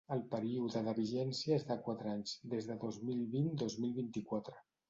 El 0.13 0.21
període 0.29 0.81
de 0.87 0.95
vigència 0.99 1.59
és 1.61 1.67
de 1.73 1.77
quatre 1.89 2.11
anys, 2.15 2.35
des 2.55 2.71
de 2.71 2.81
dos 2.87 3.01
mil 3.11 3.23
vint-dos 3.37 3.81
mil 3.85 3.97
vint-i-quatre. 4.03 4.61